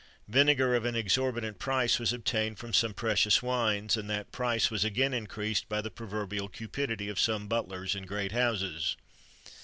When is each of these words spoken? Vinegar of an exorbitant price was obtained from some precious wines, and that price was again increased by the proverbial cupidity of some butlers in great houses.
Vinegar 0.27 0.73
of 0.73 0.83
an 0.83 0.95
exorbitant 0.95 1.59
price 1.59 1.99
was 1.99 2.11
obtained 2.11 2.57
from 2.57 2.73
some 2.73 2.91
precious 2.91 3.43
wines, 3.43 3.95
and 3.95 4.09
that 4.09 4.31
price 4.31 4.71
was 4.71 4.83
again 4.83 5.13
increased 5.13 5.69
by 5.69 5.79
the 5.79 5.91
proverbial 5.91 6.47
cupidity 6.49 7.07
of 7.07 7.19
some 7.19 7.47
butlers 7.47 7.93
in 7.93 8.07
great 8.07 8.31
houses. 8.31 8.97